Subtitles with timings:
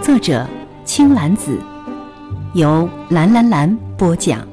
[0.00, 0.46] 作者
[0.84, 1.58] 青兰子，
[2.54, 4.46] 由蓝蓝蓝播讲。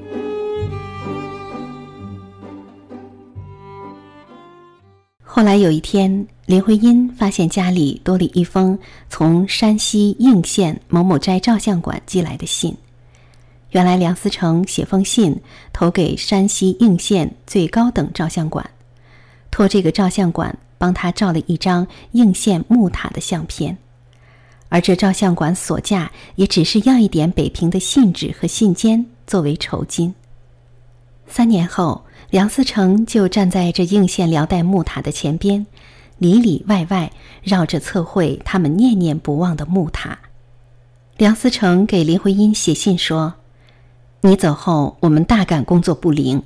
[5.23, 8.77] 后来有一天，林徽因发现家里多了一封
[9.09, 12.75] 从山西应县某某斋照相馆寄来的信。
[13.69, 15.39] 原来梁思成写封信
[15.71, 18.67] 投给山西应县最高等照相馆，
[19.51, 23.77] 托这个照相馆帮他照了一张应县木塔的相片，
[24.69, 30.13] 而这照相馆所价也只是要一点北平的信纸和信笺作为酬金。
[31.27, 32.03] 三年后。
[32.31, 35.65] 梁思成就站在这应县辽代木塔的前边，
[36.17, 37.09] 里里外外
[37.43, 40.17] 绕着测绘他们念念不忘的木塔。
[41.17, 43.35] 梁思成给林徽因写信说
[44.21, 46.43] ：“你走后，我们大感工作不灵，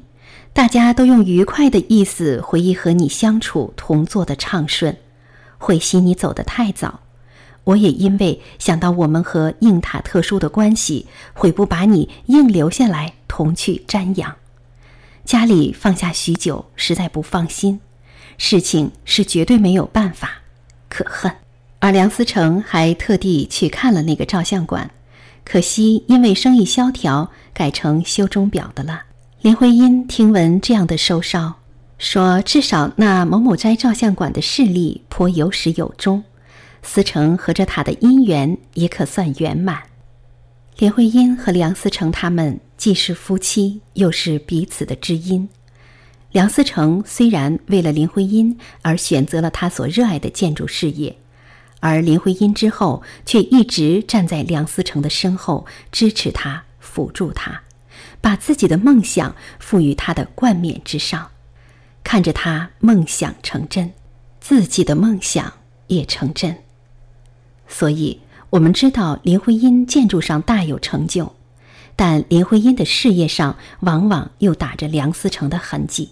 [0.53, 4.95] 大家都用愉快的意思回忆和你相处同坐的畅顺，
[5.58, 6.99] 会惜你走得太早。
[7.69, 14.35] 我也因为想到我们和应塔特殊的关系，悔不把你硬留下来同去瞻仰。”
[15.23, 17.79] 家里放下许久，实在不放心，
[18.39, 20.41] 事情是绝对没有办法，
[20.87, 21.31] 可恨。
[21.77, 24.89] 而梁思成还特地去看了那个照相馆，
[25.45, 29.03] 可惜因为生意萧条，改成修钟表的了。
[29.41, 31.53] 林徽因听闻这样的收梢，
[31.99, 36.23] 说至少那某某斋照相馆的势力颇有始有终，
[36.83, 39.83] 思成和这塔的姻缘也可算圆满。
[40.77, 42.59] 林徽因和梁思成他们。
[42.80, 45.49] 既是夫妻，又是彼此的知音。
[46.31, 51.17] 梁思成虽然为了林徽因而选择了他所热爱的建筑事业，
[51.81, 57.64] 而林徽因之后却一直站在梁思成的身后，支持他、辅助他，
[58.21, 61.32] 把自己的梦想赋予他的冠冕之上，
[62.02, 63.92] 看着他梦想成真，
[64.39, 65.52] 自己的梦想
[65.87, 66.55] 也成真。
[67.69, 68.19] 所以，
[68.49, 71.33] 我们知道林徽因建筑上大有成就。
[71.95, 76.09] 但林徽因的事业上，往往又打着梁思成的痕迹。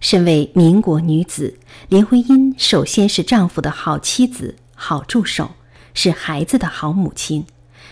[0.00, 1.58] 身为民国女子，
[1.88, 5.52] 林徽因首先是丈夫的好妻子、好助手，
[5.94, 7.46] 是孩子的好母亲，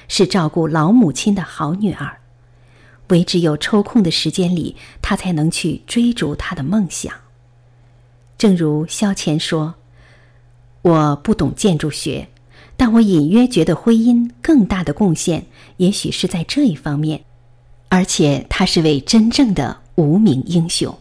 [0.09, 2.19] 是照顾老母亲的好女儿。
[3.09, 7.13] 唯只有抽空的时间里，她才能去追逐她的梦想。
[8.39, 9.75] 正如萧乾说
[10.83, 12.29] ：“我不懂建筑学。”
[12.77, 15.47] 但我隐约觉得徽因更大的贡献，
[15.77, 17.25] 也许是在这一方面，
[17.89, 20.99] 而且他是位真正的无名英雄。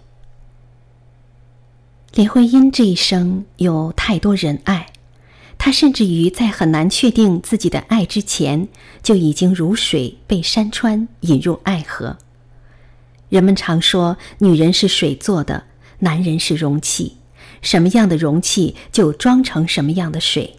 [2.14, 4.88] 林徽因这一生有太多人爱，
[5.58, 8.68] 她甚至于在很难确定自己的爱之前，
[9.02, 12.18] 就已经如水被山川引入爱河。
[13.30, 15.64] 人们常说，女人是水做的，
[16.00, 17.16] 男人是容器，
[17.62, 20.58] 什么样的容器就装成什么样的水。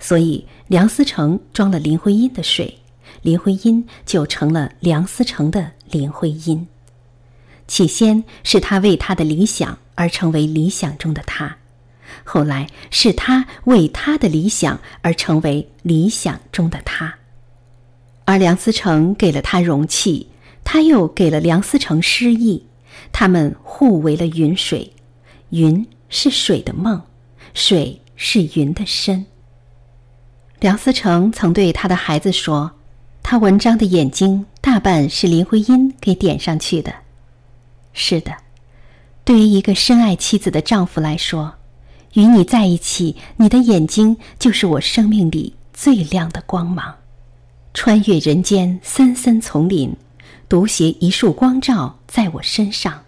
[0.00, 2.78] 所以，梁思成装了林徽因的水，
[3.22, 6.66] 林徽因就成了梁思成的林徽因。
[7.66, 11.58] 起先是他为他的理想而成为理想中的他，
[12.24, 17.16] 后来是他为他的理想而成为理想中的他。
[18.24, 20.28] 而梁思成给了他容器，
[20.62, 22.64] 他又给了梁思成诗意，
[23.10, 24.92] 他们互为了云水。
[25.50, 27.02] 云是水的梦，
[27.52, 29.26] 水是云的身。
[30.60, 32.72] 梁思成曾对他的孩子说
[33.22, 36.92] ：“他文章的眼睛大半是林徽因给点上去的。”
[37.94, 38.32] 是的，
[39.24, 41.54] 对于一个深爱妻子的丈夫来说，
[42.14, 46.96] 与你在一起，你的眼睛就是我生命里最亮的光芒。
[47.72, 49.94] 穿越人间森森丛林，
[50.48, 53.04] 独携一束光照在我身上，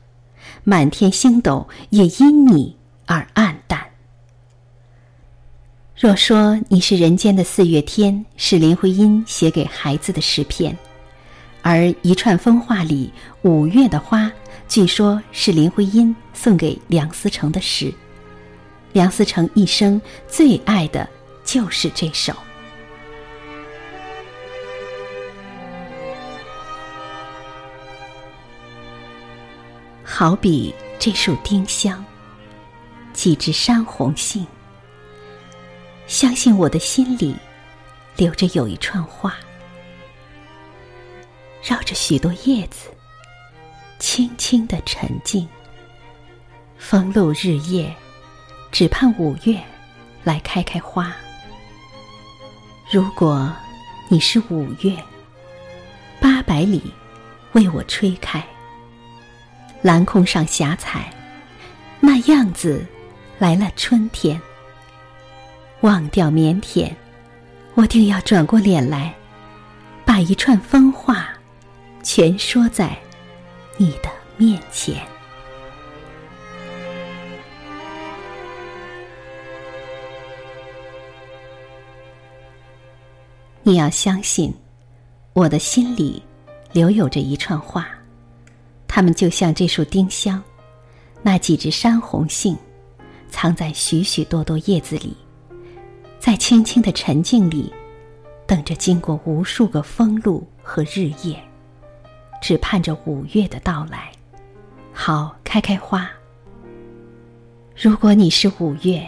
[0.63, 2.77] 满天星斗也因你
[3.07, 3.60] 而暗。
[6.01, 10.73] 若说你是人间的四月天，是林徽因写给孩子的诗篇；
[11.61, 13.13] 而一串风话里
[13.43, 14.33] 五月的花，
[14.67, 17.93] 据说是林徽因送给梁思成的诗。
[18.95, 21.07] 梁思成一生最爱的
[21.45, 22.33] 就是这首。
[30.03, 32.03] 好比这束丁香，
[33.13, 34.47] 几枝山红杏。
[36.11, 37.37] 相信我的心里，
[38.17, 39.37] 留着有一串话，
[41.63, 42.91] 绕着许多叶子，
[44.01, 45.49] 轻轻的沉静。
[46.77, 47.95] 风露日夜，
[48.73, 49.57] 只盼五月
[50.25, 51.15] 来开开花。
[52.91, 53.49] 如果
[54.09, 54.97] 你是五月，
[56.21, 56.93] 八百里
[57.53, 58.45] 为我吹开。
[59.81, 61.09] 蓝空上霞彩，
[62.01, 62.85] 那样子
[63.39, 64.43] 来了春天。
[65.83, 66.93] 忘掉腼腆，
[67.75, 69.15] 我定要转过脸来，
[70.05, 71.31] 把一串风话
[72.03, 72.95] 全说在
[73.79, 74.97] 你的面前。
[83.63, 84.53] 你要相信，
[85.33, 86.23] 我的心里
[86.73, 87.89] 留有着一串话，
[88.87, 90.43] 它们就像这束丁香，
[91.23, 92.55] 那几只山红杏，
[93.31, 95.17] 藏在许许多多叶子里，
[96.21, 97.73] 在轻轻的沉静里，
[98.47, 101.43] 等着经过无数个风露和日夜，
[102.43, 104.13] 只盼着五月的到来，
[104.93, 106.11] 好开开花。
[107.75, 109.03] 如果你是五月，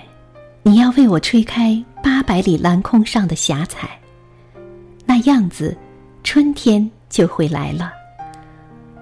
[0.62, 3.90] 你要为我吹开八百里蓝空上的霞彩。
[5.04, 5.76] 那样子，
[6.24, 7.92] 春天就会来了。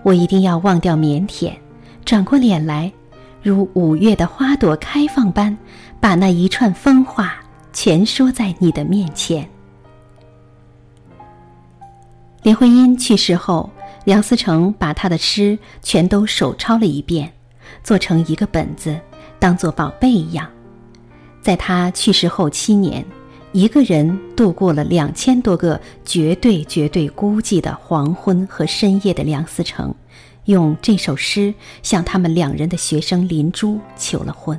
[0.02, 1.52] 我一定要忘掉腼腆，
[2.04, 2.92] 转过脸来，
[3.40, 5.56] 如五月的花朵开放般，
[6.00, 7.36] 把那一串风话
[7.72, 9.48] 全说在你的面前。
[12.42, 13.70] 林徽因去世后，
[14.04, 17.32] 梁思成把她的诗全都手抄了一遍，
[17.82, 18.98] 做成一个本子，
[19.38, 20.48] 当做宝贝一样。
[21.42, 23.04] 在他去世后七年。
[23.52, 29.92] 一个人度过了两千多个绝对绝对孤寂的黄昏和深夜的梁思成，
[30.44, 31.52] 用这首诗
[31.82, 34.56] 向他们两人的学生林珠求了婚。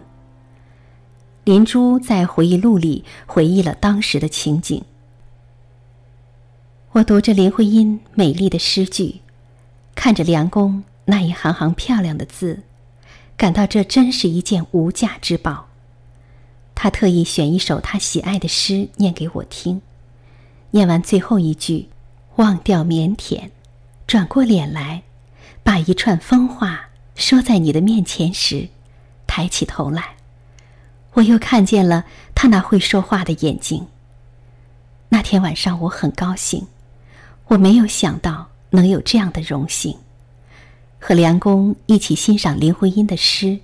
[1.43, 4.83] 林珠在回忆录里回忆了当时的情景。
[6.91, 9.21] 我读着林徽因美丽的诗句，
[9.95, 12.61] 看着梁公那一行行漂亮的字，
[13.35, 15.67] 感到这真是一件无价之宝。
[16.75, 19.81] 他特意选一首他喜爱的诗念给我听，
[20.69, 21.89] 念完最后一句
[22.37, 23.49] “忘掉腼腆，
[24.05, 25.01] 转过脸来，
[25.63, 28.69] 把一串风话说在你的面前”时，
[29.25, 30.15] 抬起头来，
[31.13, 33.87] 我又看见了他那会说话的眼睛。
[35.09, 36.67] 那天晚上我很高兴，
[37.47, 39.97] 我没有想到能有这样的荣幸，
[40.99, 43.59] 和梁公一起欣赏林徽因的诗。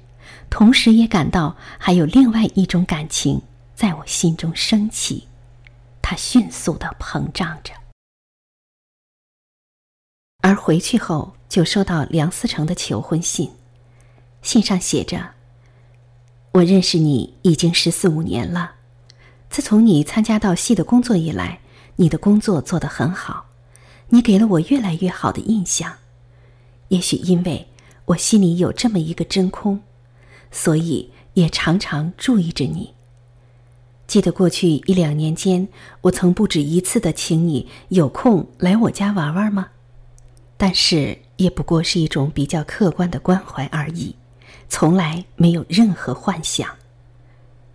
[0.49, 3.41] 同时也感到还有另外一种感情
[3.75, 5.27] 在我心中升起，
[6.01, 7.73] 它迅速的膨胀着。
[10.41, 13.51] 而回去后就收到梁思成的求婚信，
[14.41, 15.31] 信上写着
[16.57, 18.71] ：“我认识你已经十四五年了，
[19.47, 21.59] 自从你参加到戏的工作以来，
[21.97, 23.45] 你的工作做得很好，
[24.09, 25.97] 你给了我越来越好的印象。
[26.87, 27.67] 也许因为
[28.05, 29.81] 我心里有这么一个真空。”
[30.49, 32.93] 所以也常常注意着你。
[34.07, 35.67] 记得过去一两年间，
[36.01, 39.67] 我曾不止一次的请你有空来我家玩玩吗？
[40.55, 44.15] 但是也不过是一种比较客观的关怀而已，
[44.69, 46.69] 从来没有任何幻想。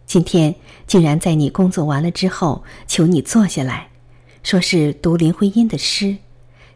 [0.07, 0.55] 今天
[0.87, 3.91] 竟然在你工作完了之后，求你坐下来，
[4.43, 6.19] 说是读林徽因的诗，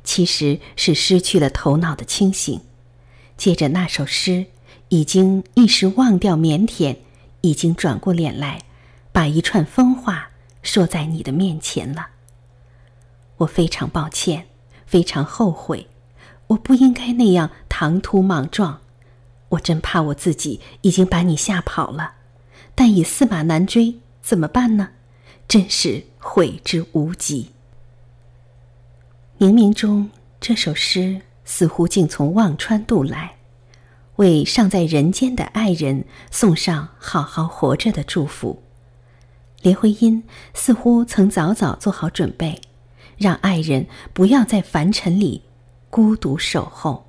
[0.03, 2.61] 其实是失去了头脑的清醒，
[3.37, 4.47] 借着那首诗。
[4.89, 6.99] 已经一时忘掉腼腆，
[7.41, 8.63] 已经转过脸来，
[9.11, 10.31] 把一串疯话
[10.63, 12.07] 说在你的面前了。
[13.39, 14.47] 我非常抱歉，
[14.87, 15.89] 非常后悔，
[16.47, 18.81] 我不应该那样唐突莽撞，
[19.51, 22.15] 我真怕我自己已经把你吓跑了，
[22.75, 24.91] 但已驷马难追，怎么办呢？
[25.47, 27.53] 真是悔之无及。
[29.39, 30.11] 冥冥中，
[30.41, 33.37] 这首诗似乎竟从忘川渡来。
[34.17, 38.63] 为尚在人间的爱人送上好好活着的祝福。
[39.63, 40.25] 林徽因
[40.55, 42.61] 似乎曾早早做好准备，
[43.19, 45.43] 让爱人不要在凡尘里
[45.91, 47.06] 孤独守候。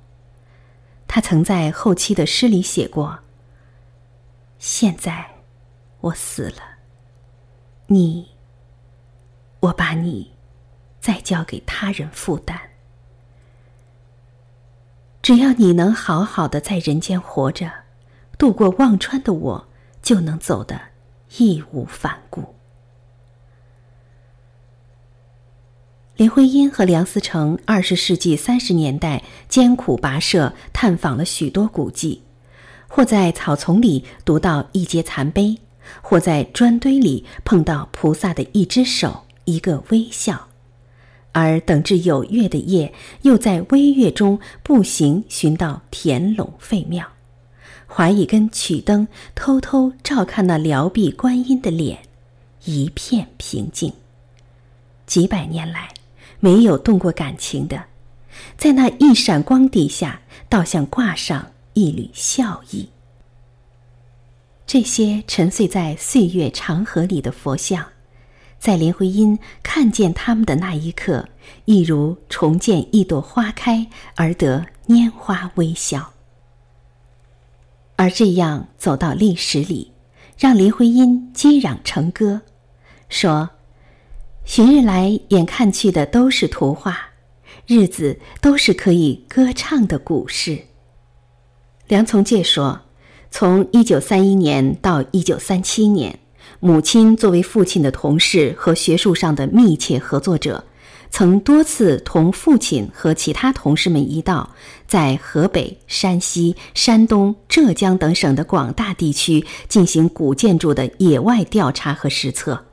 [1.08, 3.20] 他曾在后期的诗里写过
[4.60, 5.26] ：“现在
[6.02, 6.62] 我死了，
[7.86, 8.28] 你，
[9.60, 10.34] 我把你
[11.00, 12.56] 再交给他人负担。”
[15.22, 17.70] 只要你能好好的在人间活着，
[18.38, 19.68] 度过忘川的我，
[20.02, 20.78] 就能走得
[21.38, 22.54] 义无反顾。
[26.18, 32.22] 林徽因和梁思成二十世纪三十年代艰苦跋涉，探访了许多古迹，
[32.88, 35.56] 或在草丛里读到一节残碑，
[36.02, 40.48] 或在砖堆里碰到菩萨的一只手、一个微笑，
[41.30, 47.06] 而等至有月的夜，又在微月中步行寻到田垄废庙，
[47.86, 49.06] 划一根曲灯，
[49.36, 52.00] 偷偷照看那辽壁观音的脸，
[52.64, 53.92] 一片平静。
[55.06, 55.88] 几百年来，
[56.40, 57.84] 没有动过感情的，
[58.56, 62.88] 在那一闪光底下，倒像挂上一缕笑意。
[64.66, 67.86] 这些沉睡在岁月长河里的佛像，
[68.58, 71.28] 在林徽因看见他们的那一刻，
[71.64, 76.12] 一如重见一朵花开而得拈花微笑。
[77.96, 79.90] 而这样走到历史里，
[80.38, 82.42] 让林徽因接壤成歌，
[83.08, 83.50] 说
[84.48, 87.10] ：“寻日来，眼看去的都是图画，
[87.66, 90.58] 日子都是可以歌唱的古事。”
[91.86, 92.80] 梁从诫说。
[93.30, 96.18] 从一九三一年到一九三七年，
[96.60, 100.64] 母亲作为父亲的同事和学术上的密切合作者，
[101.10, 104.54] 曾多次同父亲和其他同事们一道，
[104.86, 112.67] 在河北、山西、山东、浙江等省的广大地区进行古建筑的野外调查和实测。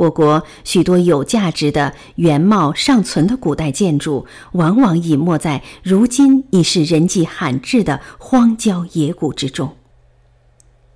[0.00, 9.76] 我国许多有价值的原貌尚存的古代建筑，往往隐没在如今已是人迹罕至的荒郊野谷之中。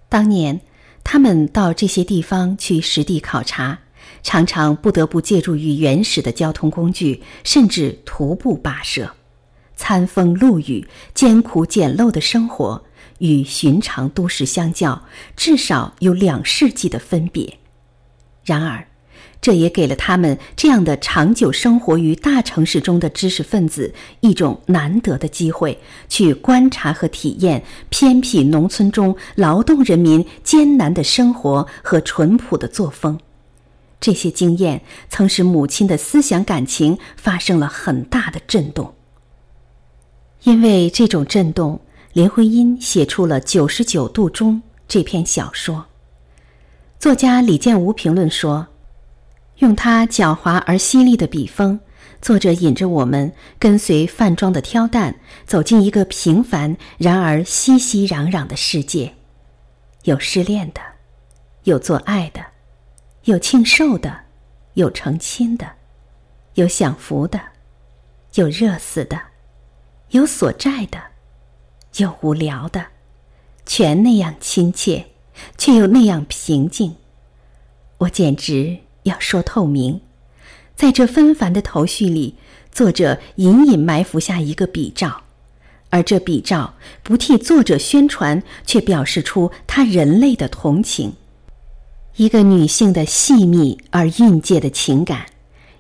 [0.08, 0.62] 当年，
[1.02, 3.80] 他们到这些地方去实地考察，
[4.23, 9.14] 常常不得不借助于原始的交通工具，甚至徒步跋涉，
[9.76, 12.82] 餐风露雨、艰苦简陋的生活，
[13.18, 15.02] 与寻常都市相较，
[15.37, 17.58] 至少有两世纪的分别。
[18.44, 18.87] 然而，
[19.45, 33.21] 这也给了他们这样的长久生活于大城市中的知识分子一种难得的机会，去观察和体验偏僻农村中劳动人民艰难的生活和淳朴的作风。
[34.01, 38.95] 这些经验曾使母亲的思想感情发生了很大的震动。
[40.45, 41.79] 因为这种震动，
[42.15, 44.55] 林徽因写出了《九十九度钟》
[44.89, 45.85] 这篇小说。
[46.99, 48.69] 作家李建吾评论说。
[49.58, 51.78] 用他狡猾而犀利的笔锋，
[52.20, 55.14] 作者引着我们跟随饭庄的挑担，
[55.46, 59.14] 走进一个平凡然而熙熙攘攘的世界。
[60.02, 60.80] 有失恋的，
[61.62, 62.44] 有做爱的，
[63.25, 64.23] 有庆寿的，
[64.75, 65.66] 有成亲的，
[66.54, 67.40] 有享福的，
[68.34, 69.18] 有热死的，
[70.11, 71.00] 有所债的，
[71.96, 72.87] 有无聊的，
[73.64, 75.06] 全那样亲切，
[75.56, 76.96] 却又那样平静。
[77.99, 78.84] 我简直。
[79.04, 80.00] 要说透明，
[80.76, 82.34] 在这纷繁的头绪里，
[82.70, 85.23] 作者隐隐埋伏下一个比照，
[85.88, 91.12] 而这比照不替作者宣传，却表示出他人类的同情，
[92.16, 95.26] 一个女性的细密而蕴藉的情感，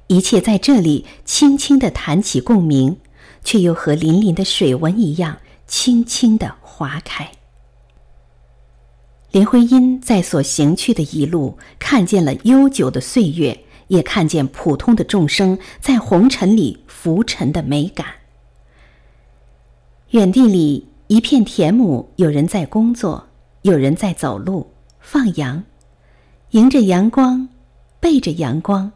[0.06, 2.96] 一切在这里轻轻的弹起共鸣，
[3.42, 7.32] 却又和粼粼的水纹一样轻轻的划开。
[9.34, 18.06] 林徽因在所行去的一路，看见了悠久的岁月，也看见普通的众生在红尘里浮沉的美感。
[20.10, 23.26] 远地里一片田亩，有人在工作，
[23.62, 25.64] 有人在走路放羊，
[26.50, 27.48] 迎着阳光，
[27.98, 28.92] 背着阳光，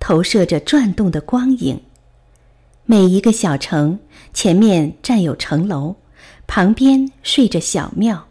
[0.00, 1.78] 投射着转动的光影。
[2.86, 3.98] 每一个小城
[4.32, 5.94] 前面站有城楼，
[6.46, 8.26] 旁边睡着小庙。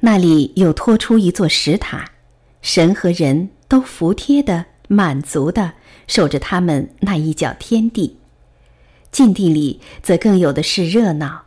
[0.00, 2.10] 那里又托出一座石塔，
[2.62, 5.72] 神和人都服帖的、满足的
[6.06, 8.16] 守着他们那一角天地。
[9.12, 11.42] 近地里则更有的是热闹，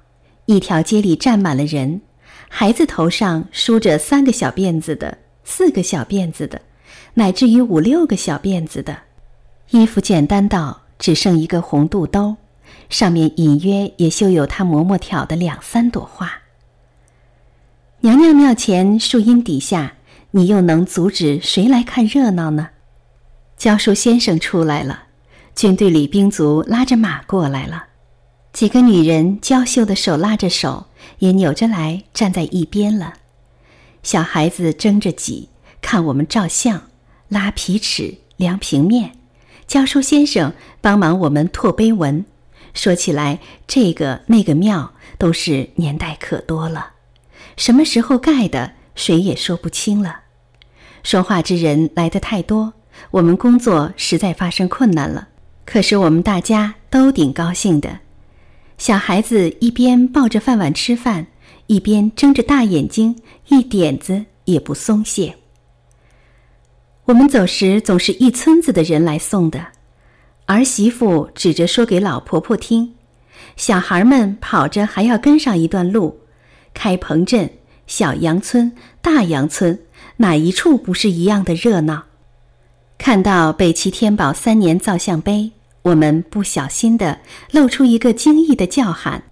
[0.45, 2.01] 一条街里站满了人，
[2.48, 6.62] 孩子头上梳着三个小辫子的、四个小辫子的，
[7.15, 8.95] 乃至于五六个小辫子的，
[9.72, 12.36] 衣服简单到只剩一个红肚兜，
[12.89, 16.42] 上面隐约也绣有他嬷嬷挑的两三朵花。
[18.03, 19.93] 娘娘庙前树荫底下，
[20.31, 22.72] 你又能阻止谁来看热闹呢？
[23.55, 25.03] 教书先生出来了，
[25.55, 27.86] 军队里兵卒拉着马过来了，
[28.51, 30.88] 几个女人娇羞的手拉着手，
[31.19, 33.13] 也扭着来站在一边了。
[34.03, 35.48] 小孩子争着挤，
[35.81, 36.89] 看我们照相，
[37.29, 39.13] 拉皮尺，量平面。
[39.65, 42.25] 教书先生帮忙我们拓碑文。
[42.74, 46.92] 说起来，这个那个庙都是年代可多了。
[47.57, 50.22] 什么时候盖的，谁也说不清了。
[51.03, 52.74] 说话之人来的太多，
[53.12, 55.27] 我们工作实在发生困难了。
[55.65, 58.00] 可是我们大家都挺高兴的。
[58.77, 61.27] 小孩子一边抱着饭碗吃饭，
[61.67, 63.15] 一边睁着大眼睛，
[63.48, 65.36] 一点子也不松懈。
[67.05, 69.67] 我们走时总是一村子的人来送的，
[70.45, 72.95] 儿媳妇指着说给老婆婆听，
[73.55, 76.19] 小孩们跑着还要跟上一段路。
[76.74, 77.50] 开棚镇、
[77.88, 79.80] 小杨村、大杨村，
[80.18, 82.03] 哪一处不是一样的热闹？
[82.98, 85.51] 看到北齐天宝三年造像碑，
[85.82, 87.20] 我们不小心的
[87.51, 89.24] 露出一个惊异的叫喊。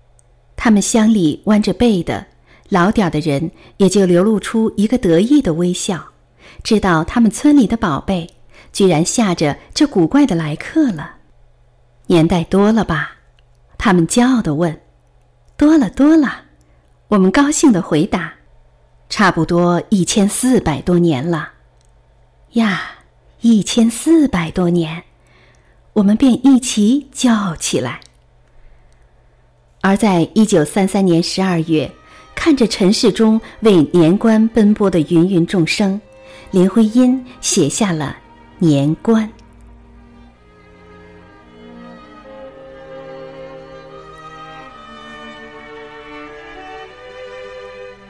[0.55, 2.27] 他们乡里弯着背的
[2.69, 6.03] 老点儿的人，也就流露出一个得意的微笑。
[6.63, 8.29] 知道他们村里的宝贝
[8.73, 11.15] 居然吓着这古怪的来客了，
[12.07, 13.15] 年代多了吧？
[13.77, 14.81] 他们骄傲的问。
[15.57, 16.41] 多了，多了。
[17.11, 18.33] 我们高兴的回答。
[19.09, 21.49] 差不多一千四百多年了。
[22.53, 22.83] 呀，
[23.41, 25.03] 一千四百多年，
[25.91, 27.99] 我们便一起叫起来。
[29.81, 31.91] 而在一九三三年十二月，
[32.33, 35.99] 看着尘世中为年关奔波的芸芸众生。
[36.51, 38.15] 林徽因写下了
[38.65, 39.27] 《年关》。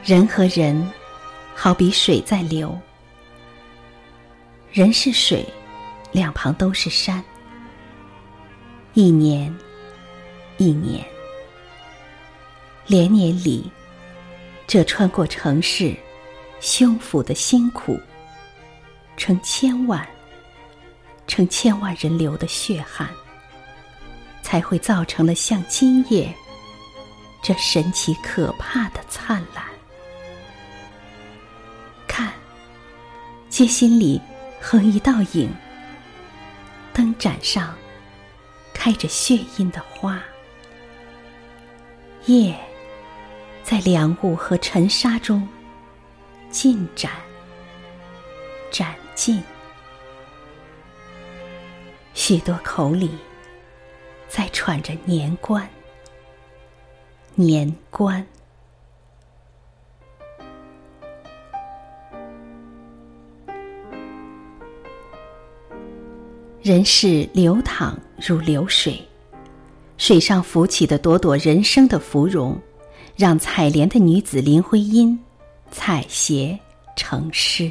[0.04, 0.90] 人和人，
[1.54, 2.76] 好比水在流。
[4.72, 5.46] 人是水，
[6.10, 7.22] 两旁都是山。
[8.94, 9.56] 一年，
[10.56, 11.06] 一年，
[12.88, 13.70] 连年里，
[14.66, 15.94] 这穿过城市、
[16.60, 17.96] 胸腹的辛苦。
[19.16, 20.04] 成千万、
[21.28, 23.08] 成千万人流的血汗，
[24.42, 26.34] 才会造成了像今夜
[27.40, 29.64] 这神奇可怕的灿烂。
[33.52, 34.18] 街心里
[34.58, 35.54] 横一道影，
[36.94, 37.76] 灯盏上
[38.72, 40.22] 开着血印的花，
[42.24, 42.58] 夜
[43.62, 45.46] 在凉雾和尘沙中
[46.50, 47.12] 进展。
[48.70, 49.42] 展尽，
[52.14, 53.10] 许多口里
[54.30, 55.68] 在喘着年关，
[57.34, 58.26] 年关。
[66.62, 68.96] 人世流淌如流水，
[69.96, 72.56] 水上浮起的朵朵人生的芙蓉，
[73.16, 75.18] 让采莲的女子林徽因
[75.72, 76.56] 采撷
[76.94, 77.68] 成诗。